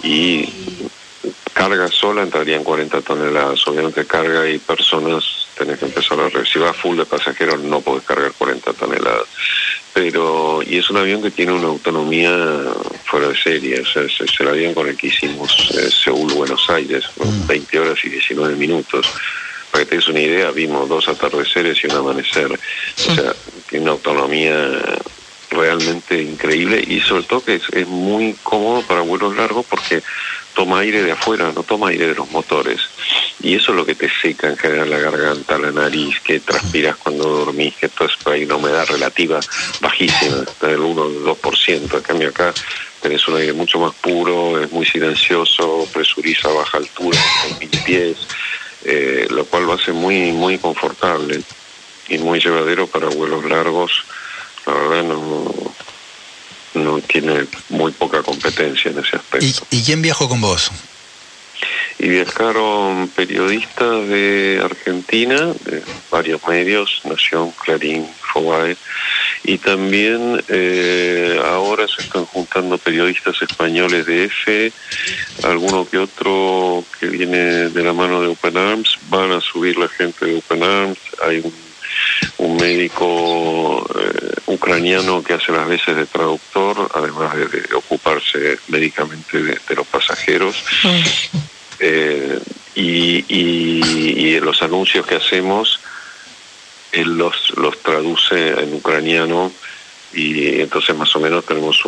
y 0.01 0.47
carga 1.53 1.87
sola 1.89 2.23
entrarían 2.23 2.63
40 2.63 3.01
toneladas. 3.01 3.67
Obviamente 3.67 4.05
carga 4.05 4.49
y 4.49 4.57
personas 4.59 5.23
tenés 5.57 5.77
que 5.79 5.85
empezar 5.85 6.19
a 6.19 6.29
ver. 6.29 6.47
Si 6.47 6.57
vas 6.57 6.75
full 6.75 6.97
de 6.97 7.05
pasajeros 7.05 7.59
no 7.61 7.81
podés 7.81 8.03
cargar 8.03 8.31
40 8.37 8.73
toneladas. 8.73 9.27
Pero, 9.93 10.61
y 10.65 10.77
es 10.77 10.89
un 10.89 10.97
avión 10.97 11.21
que 11.21 11.31
tiene 11.31 11.51
una 11.51 11.67
autonomía 11.67 12.31
fuera 13.03 13.27
de 13.27 13.35
serie, 13.35 13.81
o 13.81 13.85
sea, 13.85 14.03
es, 14.03 14.39
el 14.39 14.47
avión 14.47 14.73
con 14.73 14.87
el 14.87 14.95
que 14.95 15.07
hicimos 15.07 15.51
eh, 15.71 15.91
Seúl-Buenos 15.91 16.69
Aires, 16.69 17.03
20 17.45 17.77
mm. 17.77 17.81
horas 17.81 17.99
y 18.05 18.09
19 18.09 18.55
minutos. 18.55 19.05
Para 19.71 19.83
que 19.83 19.89
te 19.89 19.95
des 19.95 20.07
una 20.07 20.19
idea, 20.19 20.51
vimos 20.51 20.89
dos 20.89 21.07
atardeceres 21.07 21.83
y 21.83 21.87
un 21.87 21.95
amanecer. 21.95 22.51
O 22.51 23.15
sea, 23.15 23.33
tiene 23.69 23.83
una 23.83 23.93
autonomía 23.93 24.99
realmente 25.51 26.21
increíble 26.21 26.83
y 26.85 27.01
sobre 27.01 27.23
todo 27.23 27.43
que 27.43 27.55
es, 27.55 27.87
muy 27.87 28.35
cómodo 28.41 28.81
para 28.83 29.01
vuelos 29.01 29.35
largos 29.35 29.65
porque 29.69 30.01
toma 30.53 30.79
aire 30.79 31.03
de 31.03 31.11
afuera, 31.11 31.51
no 31.53 31.63
toma 31.63 31.89
aire 31.89 32.07
de 32.07 32.15
los 32.15 32.29
motores. 32.31 32.79
Y 33.41 33.55
eso 33.55 33.71
es 33.71 33.77
lo 33.77 33.85
que 33.85 33.95
te 33.95 34.09
seca 34.21 34.49
en 34.49 34.57
general 34.57 34.89
la 34.89 34.99
garganta, 34.99 35.57
la 35.57 35.71
nariz, 35.71 36.19
que 36.21 36.39
transpiras 36.39 36.95
cuando 36.97 37.23
dormís, 37.23 37.75
que 37.75 37.89
todo 37.89 38.09
hay 38.25 38.43
una 38.43 38.57
humedad 38.57 38.85
relativa 38.87 39.39
bajísima, 39.79 40.45
del 40.61 40.79
1 40.79 41.01
o 41.01 41.35
2%. 41.35 41.95
En 41.95 42.01
cambio 42.01 42.29
acá 42.29 42.53
tenés 43.01 43.27
un 43.27 43.37
aire 43.37 43.53
mucho 43.53 43.79
más 43.79 43.95
puro, 43.95 44.61
es 44.61 44.71
muy 44.71 44.85
silencioso, 44.85 45.87
presuriza 45.91 46.49
a 46.49 46.53
baja 46.53 46.77
altura, 46.77 47.19
con 47.41 47.59
mil 47.59 47.69
pies, 47.83 48.17
eh, 48.85 49.27
lo 49.29 49.45
cual 49.45 49.65
lo 49.65 49.73
hace 49.73 49.91
muy, 49.91 50.31
muy 50.31 50.57
confortable 50.57 51.41
y 52.09 52.17
muy 52.17 52.39
llevadero 52.39 52.87
para 52.87 53.07
vuelos 53.07 53.45
largos 53.45 54.03
la 54.65 54.73
verdad 54.73 55.03
no, 55.03 55.53
no 56.73 56.99
tiene 57.01 57.47
muy 57.69 57.91
poca 57.91 58.21
competencia 58.21 58.91
en 58.91 58.99
ese 58.99 59.17
aspecto. 59.17 59.65
¿Y, 59.71 59.83
quién 59.83 60.01
viajó 60.01 60.29
con 60.29 60.41
vos? 60.41 60.71
Y 61.99 62.07
viajaron 62.07 63.09
periodistas 63.09 64.07
de 64.07 64.61
Argentina, 64.63 65.53
de 65.65 65.83
varios 66.09 66.45
medios, 66.47 67.01
Nación, 67.03 67.51
Clarín, 67.63 68.07
Fobae, 68.33 68.75
y 69.43 69.57
también 69.57 70.43
eh, 70.47 71.39
ahora 71.43 71.87
se 71.87 72.01
están 72.01 72.25
juntando 72.25 72.77
periodistas 72.77 73.41
españoles 73.41 74.05
de 74.05 74.25
EFE, 74.25 74.71
alguno 75.43 75.87
que 75.89 75.97
otro 75.97 76.83
que 76.99 77.07
viene 77.07 77.69
de 77.69 77.83
la 77.83 77.93
mano 77.93 78.21
de 78.21 78.27
Open 78.27 78.57
Arms, 78.57 78.97
van 79.09 79.31
a 79.31 79.41
subir 79.41 79.77
la 79.77 79.87
gente 79.87 80.25
de 80.25 80.37
Open 80.37 80.63
Arms, 80.63 80.99
hay 81.25 81.39
un 81.39 81.71
un 82.37 82.57
médico 82.57 83.85
eh, 83.99 84.33
ucraniano 84.47 85.23
que 85.23 85.33
hace 85.33 85.51
las 85.51 85.67
veces 85.67 85.95
de 85.95 86.05
traductor, 86.05 86.89
además 86.93 87.35
de, 87.35 87.75
ocuparse 87.75 88.57
médicamente 88.67 89.41
de, 89.41 89.75
los 89.75 89.87
pasajeros. 89.87 90.63
Eh, 91.79 92.39
y, 92.75 93.25
y, 93.27 94.39
los 94.39 94.61
anuncios 94.61 95.05
que 95.05 95.15
hacemos, 95.15 95.79
él 96.91 97.17
los, 97.17 97.53
los 97.57 97.77
traduce 97.81 98.49
en 98.49 98.73
ucraniano 98.73 99.51
y 100.13 100.59
entonces 100.59 100.95
más 100.95 101.15
o 101.15 101.19
menos 101.19 101.45
tenemos 101.45 101.83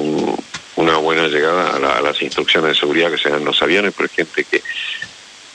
una 0.75 0.98
buena 0.98 1.27
llegada 1.27 1.75
a, 1.75 2.01
las 2.01 2.22
instrucciones 2.22 2.69
de 2.69 2.79
seguridad 2.79 3.12
que 3.12 3.17
se 3.17 3.29
dan 3.29 3.43
los 3.43 3.62
aviones, 3.62 3.93
pero 3.95 4.10
hay 4.10 4.15
gente 4.15 4.43
que, 4.45 4.63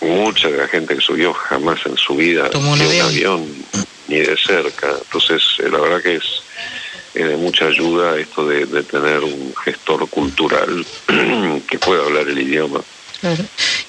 mucha 0.01 0.49
de 0.49 0.59
la 0.59 0.69
gente 0.69 0.95
que 0.95 1.01
subió 1.01 1.33
jamás 1.33 1.81
en 1.87 1.97
su 1.97 2.15
vida 2.15 2.51
un 2.55 2.81
avión 2.81 3.47
ni 4.07 4.19
de 4.19 4.37
cerca. 4.37 4.95
Entonces, 5.03 5.43
eh, 5.59 5.69
la 5.71 5.81
verdad 5.81 6.03
que 6.03 6.17
es 6.17 6.43
de 7.15 7.37
mucha 7.37 7.67
ayuda 7.67 8.17
esto 8.17 8.47
de, 8.47 8.67
tener 8.85 9.25
un 9.25 9.55
gestor 9.65 10.09
cultural 10.09 10.87
que 11.69 11.79
pueda 11.79 12.05
hablar 12.05 12.29
el 12.29 12.39
idioma. 12.39 12.81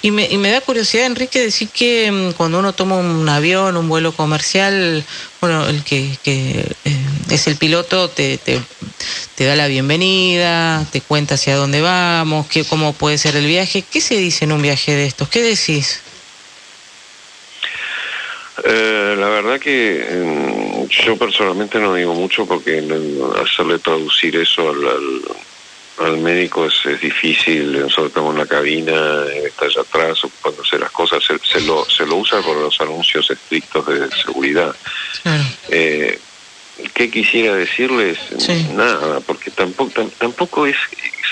Y 0.01 0.11
me, 0.11 0.25
y 0.25 0.37
me 0.37 0.49
da 0.49 0.61
curiosidad, 0.61 1.05
Enrique, 1.05 1.39
decir 1.39 1.69
que 1.69 2.11
mm, 2.11 2.31
cuando 2.33 2.59
uno 2.59 2.73
toma 2.73 2.95
un 2.97 3.27
avión, 3.27 3.77
un 3.77 3.89
vuelo 3.89 4.11
comercial, 4.11 5.03
bueno, 5.41 5.67
el 5.67 5.83
que, 5.83 6.17
que 6.23 6.65
eh, 6.85 7.05
es 7.29 7.47
el 7.47 7.57
piloto 7.57 8.09
te, 8.09 8.37
te, 8.37 8.59
da 9.45 9.55
la 9.55 9.67
bienvenida, 9.67 10.85
te 10.91 11.01
cuenta 11.01 11.35
hacia 11.35 11.55
dónde 11.55 11.81
vamos, 11.81 12.47
qué, 12.47 12.63
cómo 12.63 12.93
puede 12.93 13.17
ser 13.17 13.35
el 13.35 13.45
viaje. 13.45 13.83
¿Qué 13.83 14.01
se 14.01 14.17
dice 14.17 14.45
en 14.45 14.51
un 14.51 14.61
viaje 14.61 14.95
de 14.95 15.05
estos? 15.05 15.29
¿Qué 15.29 15.41
decís? 15.41 16.01
Eh, 18.65 19.15
la 19.17 19.29
verdad 19.29 19.59
que 19.59 20.05
mm, 20.11 20.87
yo 21.05 21.17
personalmente 21.17 21.79
no 21.79 21.93
digo 21.93 22.13
mucho 22.13 22.45
porque 22.45 22.83
hacerle 23.41 23.79
traducir 23.79 24.35
eso 24.35 24.69
al, 24.69 25.21
médico 26.17 26.65
es, 26.65 27.01
difícil. 27.01 27.79
Nosotros 27.79 28.07
estamos 28.07 28.33
en 28.33 28.39
la 28.39 28.45
cabina, 28.45 29.25
está 29.43 29.65
allá 29.65 29.81
atrás 29.81 30.23
ocupándose 30.23 30.79
las 30.79 30.91
cosas. 30.91 31.23
Se, 31.23 31.61
lo, 31.61 31.85
se 31.89 32.05
lo 32.05 32.17
usa 32.17 32.41
por 32.41 32.57
los 32.57 32.79
anuncios 32.81 33.29
estrictos 33.29 33.85
de 33.87 34.09
seguridad. 34.11 34.75
Eh, 35.69 36.19
¿Qué 36.93 37.11
quisiera 37.11 37.55
decirles? 37.55 38.17
Nada, 38.73 39.19
porque 39.19 39.51
tampoco 39.51 39.91
tampoco 40.17 40.65
es 40.65 40.77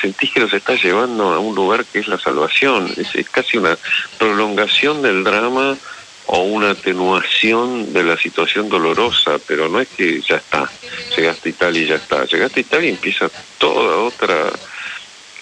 sentís 0.02 0.32
que 0.32 0.42
los 0.42 0.54
estás 0.54 0.84
llevando 0.84 1.34
a 1.34 1.40
un 1.40 1.56
lugar 1.56 1.86
que 1.86 2.00
es 2.00 2.08
la 2.08 2.20
salvación. 2.20 2.94
es 2.98 3.30
casi 3.30 3.58
una 3.58 3.78
prolongación 4.18 5.02
del 5.02 5.24
drama 5.24 5.78
o 6.27 6.39
una 6.41 6.72
atenuación 6.72 7.93
de 7.93 8.03
la 8.03 8.17
situación 8.17 8.69
dolorosa, 8.69 9.39
pero 9.48 9.69
no 9.69 9.79
es 9.79 9.88
que 9.88 10.22
ya 10.22 10.38
está, 10.38 10.69
llegaste 11.15 11.50
a 11.50 11.51
Italia 11.51 11.81
y 11.81 11.88
ya 11.88 11.96
está, 11.96 12.25
llegaste 12.25 12.60
a 12.60 12.62
Italia 12.62 12.89
y 12.89 12.93
empieza 12.93 13.29
toda 13.57 13.98
otra, 13.98 14.51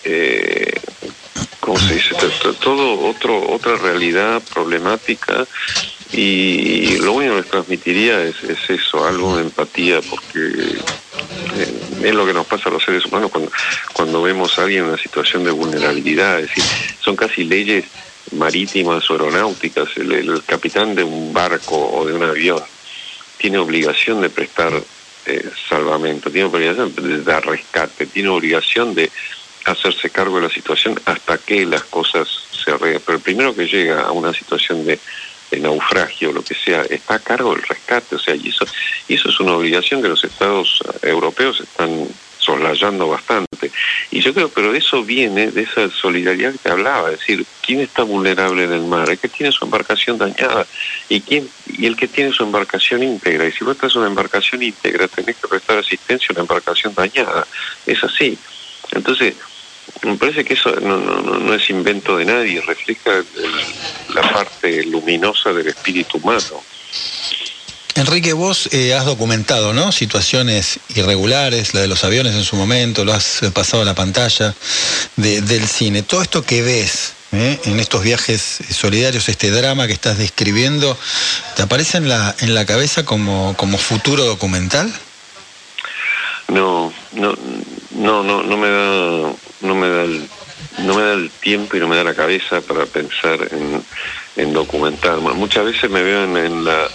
eh, 0.03 0.73
¿cómo 1.59 1.79
se 1.79 1.95
dice? 1.95 2.15
Todo 2.61 3.07
otro, 3.07 3.51
otra 3.51 3.77
realidad 3.77 4.41
problemática 4.53 5.47
y 6.11 6.97
lo 6.97 7.13
único 7.13 7.33
que 7.33 7.41
les 7.41 7.49
transmitiría 7.49 8.21
es, 8.21 8.35
eso, 8.69 9.05
algo 9.05 9.37
de 9.37 9.43
empatía, 9.43 10.01
porque 10.01 10.39
eh, 10.39 11.73
es 12.03 12.13
lo 12.13 12.27
que 12.27 12.33
nos 12.33 12.45
pasa 12.45 12.69
a 12.69 12.73
los 12.73 12.83
seres 12.83 13.05
humanos 13.05 13.31
cuando, 13.31 13.51
cuando 13.91 14.21
vemos 14.21 14.57
a 14.57 14.63
alguien 14.63 14.83
en 14.83 14.89
una 14.89 15.01
situación 15.01 15.43
de 15.43 15.51
vulnerabilidad, 15.51 16.39
es 16.39 16.49
decir, 16.49 16.63
son 17.01 17.15
casi 17.15 17.43
leyes 17.43 17.85
marítimas 18.31 19.09
o 19.09 19.13
aeronáuticas, 19.13 19.89
el, 19.97 20.43
capitán 20.45 20.95
de 20.95 21.03
un 21.03 21.33
barco 21.33 21.75
o 21.75 22.05
de 22.05 22.13
un 22.13 22.23
avión 22.23 22.61
tiene 23.37 23.57
obligación 23.57 24.21
de 24.21 24.29
prestar 24.29 24.73
eh, 25.25 25.49
salvamento, 25.69 26.31
tiene 26.31 26.47
obligación 26.47 26.93
de 26.95 27.21
dar 27.23 27.45
rescate, 27.45 28.05
tiene 28.05 28.29
obligación 28.29 28.95
de 28.95 29.11
hacerse 29.65 30.09
cargo 30.09 30.37
de 30.37 30.43
la 30.43 30.53
situación 30.53 30.99
hasta 31.05 31.37
que 31.37 31.65
las 31.65 31.83
cosas 31.83 32.27
se 32.51 32.71
arreglen. 32.71 33.01
Pero 33.05 33.17
el 33.17 33.23
primero 33.23 33.55
que 33.55 33.67
llega 33.67 34.01
a 34.01 34.11
una 34.11 34.33
situación 34.33 34.85
de, 34.85 34.99
de 35.51 35.59
naufragio, 35.59 36.31
lo 36.31 36.43
que 36.43 36.55
sea, 36.55 36.83
está 36.83 37.15
a 37.15 37.19
cargo 37.19 37.53
del 37.53 37.63
rescate, 37.63 38.15
o 38.15 38.19
sea, 38.19 38.35
y 38.35 38.49
eso, 38.49 38.65
y 39.07 39.15
eso 39.15 39.29
es 39.29 39.39
una 39.39 39.53
obligación 39.53 40.01
que 40.01 40.07
los 40.07 40.23
estados 40.23 40.81
europeos 41.01 41.59
están 41.59 42.07
soslayando 42.45 43.07
bastante. 43.07 43.71
Y 44.11 44.21
yo 44.21 44.33
creo, 44.33 44.49
pero 44.49 44.73
eso 44.73 45.03
viene 45.03 45.51
de 45.51 45.63
esa 45.63 45.89
solidaridad 45.89 46.51
que 46.53 46.59
te 46.59 46.71
hablaba, 46.71 47.11
es 47.11 47.19
decir, 47.19 47.45
¿quién 47.61 47.81
está 47.81 48.03
vulnerable 48.03 48.63
en 48.63 48.73
el 48.73 48.85
mar? 48.85 49.09
El 49.09 49.17
que 49.17 49.27
tiene 49.27 49.51
su 49.51 49.65
embarcación 49.65 50.17
dañada 50.17 50.65
y 51.09 51.21
quién 51.21 51.49
y 51.67 51.85
el 51.85 51.95
que 51.95 52.07
tiene 52.07 52.31
su 52.31 52.43
embarcación 52.43 53.03
íntegra. 53.03 53.47
Y 53.47 53.51
si 53.51 53.63
vos 53.63 53.75
estás 53.75 53.95
una 53.95 54.07
embarcación 54.07 54.61
íntegra, 54.61 55.07
tenés 55.07 55.35
que 55.37 55.47
prestar 55.47 55.79
asistencia 55.79 56.27
a 56.29 56.33
una 56.33 56.41
embarcación 56.41 56.93
dañada. 56.93 57.47
Es 57.85 58.03
así. 58.03 58.37
Entonces, 58.91 59.35
me 60.03 60.15
parece 60.15 60.43
que 60.43 60.53
eso 60.53 60.71
no, 60.79 60.97
no, 60.97 61.21
no 61.21 61.53
es 61.53 61.69
invento 61.69 62.17
de 62.17 62.25
nadie, 62.25 62.61
refleja 62.61 63.23
la 64.13 64.21
parte 64.21 64.83
luminosa 64.85 65.51
del 65.53 65.67
espíritu 65.67 66.17
humano. 66.17 66.63
Enrique, 67.95 68.33
vos 68.33 68.67
eh, 68.73 68.93
has 68.93 69.05
documentado, 69.05 69.71
¿no? 69.71 69.93
Situaciones 69.93 70.81
irregulares, 70.95 71.73
la 71.73 71.79
de 71.79 71.87
los 71.87 72.03
aviones 72.03 72.35
en 72.35 72.43
su 72.43 72.57
momento, 72.57 73.05
lo 73.05 73.13
has 73.13 73.41
eh, 73.41 73.51
pasado 73.51 73.83
a 73.83 73.85
la 73.85 73.95
pantalla 73.95 74.53
del 75.15 75.65
cine. 75.65 76.03
Todo 76.03 76.21
esto 76.21 76.43
que 76.43 76.61
ves 76.61 77.13
¿eh? 77.31 77.57
en 77.63 77.79
estos 77.79 78.03
viajes 78.03 78.59
solidarios, 78.69 79.29
este 79.29 79.49
drama 79.49 79.87
que 79.87 79.93
estás 79.93 80.17
describiendo, 80.17 80.97
¿te 81.55 81.61
aparece 81.61 81.95
en 81.95 82.09
la, 82.09 82.35
en 82.41 82.53
la 82.53 82.65
cabeza 82.65 83.05
como, 83.05 83.55
como 83.55 83.77
futuro 83.77 84.25
documental? 84.25 84.93
No, 86.49 86.91
no, 87.13 87.33
no, 87.91 88.23
no, 88.23 88.43
no 88.43 88.57
me 88.57 88.69
da, 88.69 89.33
no 89.61 89.75
me 89.75 89.87
da 89.87 90.03
el, 90.03 90.29
no 90.79 90.95
me 90.95 91.01
da 91.01 91.13
el 91.13 91.31
tiempo 91.41 91.77
y 91.77 91.79
no 91.79 91.87
me 91.87 91.95
da 91.95 92.03
la 92.03 92.13
cabeza 92.13 92.59
para 92.59 92.85
pensar 92.85 93.39
en, 93.51 93.81
en 94.35 94.51
documentar. 94.51 95.19
Muchas 95.19 95.63
veces 95.63 95.89
me 95.89 96.03
veo 96.03 96.25
en 96.25 96.65
la 96.65 96.89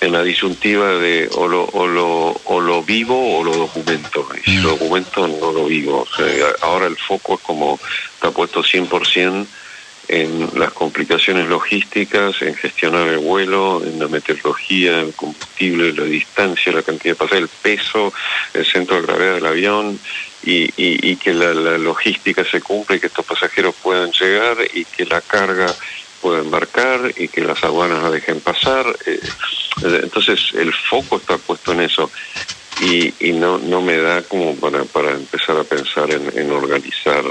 en 0.00 0.12
la 0.12 0.22
disyuntiva 0.22 0.94
de 0.94 1.28
o 1.34 1.48
lo, 1.48 1.64
o 1.64 1.86
lo, 1.86 2.40
o 2.44 2.60
lo 2.60 2.82
vivo 2.82 3.38
o 3.38 3.44
lo 3.44 3.56
documento. 3.56 4.28
Y 4.44 4.50
si 4.50 4.56
lo 4.58 4.76
mm. 4.76 4.78
documento, 4.78 5.28
no 5.28 5.52
lo 5.52 5.66
vivo. 5.66 6.06
ahora 6.62 6.86
el 6.86 6.96
foco 6.96 7.34
es 7.34 7.40
como 7.40 7.78
está 8.14 8.30
puesto 8.30 8.62
100% 8.62 9.46
en 10.08 10.58
las 10.58 10.72
complicaciones 10.72 11.48
logísticas, 11.48 12.40
en 12.40 12.54
gestionar 12.54 13.06
el 13.08 13.18
vuelo, 13.18 13.82
en 13.84 13.98
la 13.98 14.08
meteorología, 14.08 15.00
el 15.00 15.12
combustible, 15.12 15.92
la 15.92 16.04
distancia, 16.04 16.72
la 16.72 16.82
cantidad 16.82 17.12
de 17.12 17.18
pasajeros, 17.18 17.50
el 17.50 17.58
peso, 17.62 18.12
el 18.54 18.64
centro 18.64 18.96
de 18.96 19.02
gravedad 19.02 19.34
del 19.34 19.46
avión 19.46 20.00
y, 20.42 20.72
y, 20.76 21.16
que 21.16 21.34
la, 21.34 21.52
la, 21.52 21.76
logística 21.76 22.42
se 22.42 22.62
cumpla 22.62 22.96
y 22.96 23.00
que 23.00 23.08
estos 23.08 23.26
pasajeros 23.26 23.74
puedan 23.82 24.10
llegar 24.12 24.56
y 24.72 24.86
que 24.86 25.04
la 25.04 25.20
carga 25.20 25.74
pueda 26.20 26.40
embarcar 26.40 27.12
y 27.16 27.28
que 27.28 27.42
las 27.42 27.62
aduanas 27.64 28.02
la 28.02 28.10
dejen 28.10 28.40
pasar. 28.40 28.86
Eh, 29.06 29.20
entonces 30.02 30.52
el 30.54 30.72
foco 30.72 31.16
está 31.16 31.38
puesto 31.38 31.72
en 31.72 31.80
eso 31.80 32.10
y, 32.80 33.12
y 33.20 33.32
no, 33.32 33.58
no 33.58 33.80
me 33.80 33.96
da 33.96 34.22
como 34.22 34.54
para, 34.56 34.84
para 34.84 35.12
empezar 35.12 35.56
a 35.56 35.64
pensar 35.64 36.10
en, 36.12 36.50
organizar 36.50 37.24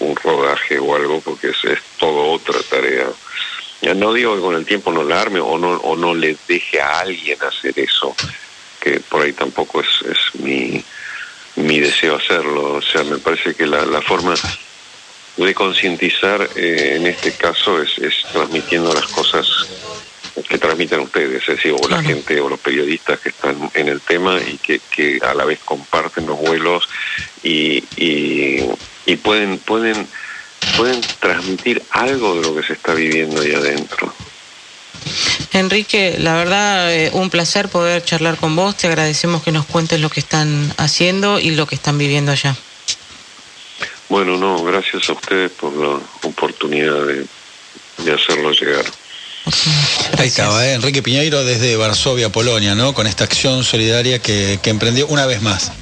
un 0.00 0.16
rodaje 0.16 0.78
o 0.78 0.94
algo 0.94 1.20
porque 1.20 1.48
es, 1.48 1.64
es 1.64 1.78
todo 1.98 2.32
otra 2.32 2.58
tarea. 2.70 3.06
Ya 3.80 3.94
no 3.94 4.12
digo 4.12 4.34
que 4.34 4.42
con 4.42 4.54
el 4.54 4.66
tiempo 4.66 4.92
no 4.92 5.04
la 5.04 5.20
arme 5.20 5.40
o 5.40 5.58
no, 5.58 5.74
o 5.76 5.96
no 5.96 6.14
le 6.14 6.36
deje 6.46 6.80
a 6.80 7.00
alguien 7.00 7.38
hacer 7.42 7.78
eso, 7.78 8.14
que 8.80 9.00
por 9.00 9.22
ahí 9.22 9.32
tampoco 9.32 9.80
es, 9.80 9.88
es 10.02 10.40
mi, 10.40 10.84
mi 11.56 11.78
deseo 11.80 12.16
hacerlo. 12.16 12.74
O 12.74 12.82
sea, 12.82 13.04
me 13.04 13.18
parece 13.18 13.54
que 13.54 13.66
la, 13.66 13.84
la 13.86 14.02
forma 14.02 14.34
de 15.46 15.54
concientizar 15.54 16.48
eh, 16.56 16.94
en 16.96 17.06
este 17.06 17.32
caso 17.32 17.80
es, 17.80 17.98
es 17.98 18.14
transmitiendo 18.32 18.92
las 18.92 19.06
cosas 19.06 19.46
que 20.48 20.58
transmiten 20.58 21.00
ustedes, 21.00 21.42
es 21.42 21.56
decir, 21.56 21.74
o 21.78 21.88
la 21.88 22.02
gente 22.02 22.40
o 22.40 22.48
los 22.48 22.60
periodistas 22.60 23.20
que 23.20 23.30
están 23.30 23.70
en 23.74 23.88
el 23.88 24.00
tema 24.00 24.38
y 24.40 24.56
que, 24.58 24.80
que 24.90 25.20
a 25.22 25.34
la 25.34 25.44
vez 25.44 25.58
comparten 25.64 26.26
los 26.26 26.38
vuelos 26.38 26.88
y, 27.42 27.84
y, 27.96 29.16
pueden, 29.16 29.58
pueden, 29.58 30.06
pueden 30.76 31.00
transmitir 31.20 31.82
algo 31.90 32.36
de 32.36 32.42
lo 32.42 32.54
que 32.54 32.62
se 32.62 32.74
está 32.74 32.94
viviendo 32.94 33.40
ahí 33.40 33.52
adentro. 33.52 34.12
Enrique, 35.52 36.16
la 36.18 36.34
verdad, 36.34 36.94
eh, 36.94 37.10
un 37.12 37.30
placer 37.30 37.68
poder 37.68 38.04
charlar 38.04 38.36
con 38.36 38.54
vos. 38.54 38.76
Te 38.76 38.86
agradecemos 38.86 39.42
que 39.42 39.52
nos 39.52 39.66
cuentes 39.66 40.00
lo 40.00 40.10
que 40.10 40.20
están 40.20 40.72
haciendo 40.76 41.38
y 41.40 41.50
lo 41.50 41.66
que 41.66 41.74
están 41.74 41.98
viviendo 41.98 42.32
allá. 42.32 42.56
Bueno, 44.08 44.36
no, 44.36 44.62
gracias 44.64 45.08
a 45.08 45.12
ustedes 45.12 45.50
por 45.52 45.74
la 45.76 46.00
oportunidad 46.22 47.06
de, 47.06 47.26
de 48.04 48.12
hacerlo 48.12 48.52
llegar. 48.52 48.84
Ahí 50.18 50.28
estaba, 50.28 50.66
¿eh? 50.66 50.74
Enrique 50.74 51.02
Piñeiro 51.02 51.44
desde 51.44 51.76
Varsovia, 51.76 52.30
Polonia, 52.30 52.74
¿no? 52.74 52.94
Con 52.94 53.06
esta 53.06 53.24
acción 53.24 53.64
solidaria 53.64 54.18
que, 54.18 54.58
que 54.62 54.70
emprendió 54.70 55.06
una 55.06 55.26
vez 55.26 55.40
más. 55.42 55.72